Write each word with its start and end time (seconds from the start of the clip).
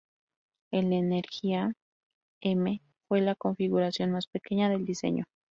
El 0.71 0.93
"Energía 0.93 1.73
M" 2.41 2.81
fue 3.07 3.21
la 3.21 3.35
configuración 3.35 4.09
más 4.09 4.25
pequeña 4.25 4.67
del 4.67 4.83
diseño. 4.83 5.25